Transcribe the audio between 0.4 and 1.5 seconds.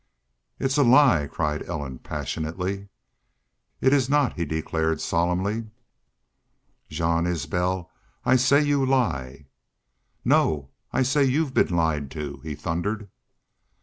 "It's a lie,"